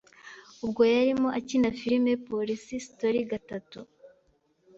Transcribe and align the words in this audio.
Ubwo 0.63 0.81
yarimo 0.93 1.27
akina 1.37 1.69
filime 1.79 2.11
Police 2.27 2.73
Story 2.87 3.19
gatatu 3.31 3.79